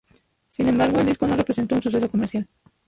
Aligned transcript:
Sin 0.49 0.67
embargo, 0.67 0.99
el 0.99 1.05
disco 1.05 1.27
no 1.27 1.35
representó 1.35 1.75
un 1.75 1.83
suceso 1.83 2.09
comercial. 2.09 2.47